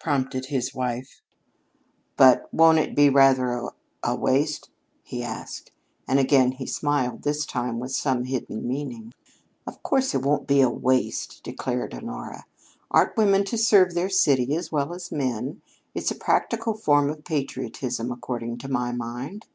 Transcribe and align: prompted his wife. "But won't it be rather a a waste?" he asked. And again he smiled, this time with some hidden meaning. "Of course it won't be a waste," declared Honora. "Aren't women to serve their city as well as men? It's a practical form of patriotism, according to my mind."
prompted 0.00 0.44
his 0.44 0.74
wife. 0.74 1.22
"But 2.18 2.46
won't 2.52 2.76
it 2.78 2.94
be 2.94 3.08
rather 3.08 3.52
a 3.52 3.68
a 4.02 4.14
waste?" 4.14 4.68
he 5.02 5.22
asked. 5.24 5.72
And 6.06 6.18
again 6.18 6.52
he 6.52 6.66
smiled, 6.66 7.22
this 7.22 7.46
time 7.46 7.78
with 7.78 7.90
some 7.92 8.24
hidden 8.24 8.68
meaning. 8.68 9.14
"Of 9.66 9.82
course 9.82 10.14
it 10.14 10.20
won't 10.20 10.46
be 10.46 10.60
a 10.60 10.68
waste," 10.68 11.42
declared 11.42 11.94
Honora. 11.94 12.44
"Aren't 12.90 13.16
women 13.16 13.44
to 13.46 13.56
serve 13.56 13.94
their 13.94 14.10
city 14.10 14.54
as 14.56 14.70
well 14.70 14.92
as 14.92 15.10
men? 15.10 15.62
It's 15.94 16.10
a 16.10 16.16
practical 16.16 16.74
form 16.74 17.08
of 17.08 17.24
patriotism, 17.24 18.12
according 18.12 18.58
to 18.58 18.68
my 18.70 18.92
mind." 18.92 19.46